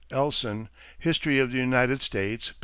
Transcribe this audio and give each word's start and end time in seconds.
= 0.05 0.11
Elson, 0.11 0.67
History 0.97 1.37
of 1.37 1.51
the 1.51 1.59
United 1.59 2.01
States, 2.01 2.49
pp. 2.49 2.53